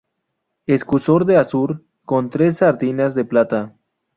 [0.65, 3.75] Escusón de azur, con tres sardinas de plata.